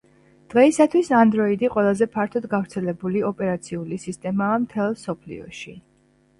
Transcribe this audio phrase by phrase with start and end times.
[0.53, 5.79] დღეისათვის ანდროიდი ყველაზე ფართოდ გავრცელებული ოპერაციული სისტემაა მთელ მსოფლიოში.